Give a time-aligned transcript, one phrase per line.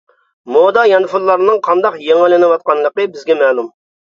[0.55, 3.71] مودا يانفونلارنىڭ قانداق يېڭىلىنىۋاتقانلىقى بىزگە مەلۇم.